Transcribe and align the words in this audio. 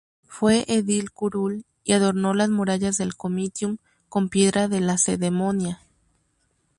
Fue 0.25 0.65
edil 0.67 1.11
curul 1.11 1.63
y 1.83 1.93
adornó 1.93 2.33
las 2.33 2.49
murallas 2.49 2.97
del 2.97 3.15
"Comitium" 3.15 3.77
con 4.09 4.29
piedra 4.29 4.67
de 4.67 4.81
Lacedemonia. 4.81 5.79